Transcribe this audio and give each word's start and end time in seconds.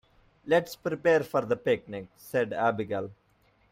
"Let's 0.47 0.75
prepare 0.75 1.19
for 1.21 1.41
the 1.41 1.55
picnic!", 1.55 2.07
said 2.17 2.53
Abigail. 2.53 3.11